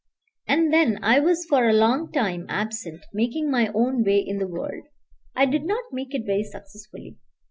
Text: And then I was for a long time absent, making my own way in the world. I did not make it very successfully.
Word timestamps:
And 0.47 0.73
then 0.73 0.97
I 1.03 1.19
was 1.19 1.45
for 1.45 1.69
a 1.69 1.73
long 1.73 2.11
time 2.11 2.47
absent, 2.49 3.05
making 3.13 3.51
my 3.51 3.67
own 3.75 4.03
way 4.03 4.17
in 4.17 4.39
the 4.39 4.47
world. 4.47 4.87
I 5.35 5.45
did 5.45 5.63
not 5.63 5.93
make 5.93 6.15
it 6.15 6.25
very 6.25 6.41
successfully. 6.41 7.17